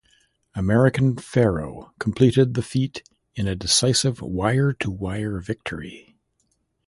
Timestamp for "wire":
4.19-4.73, 4.89-5.39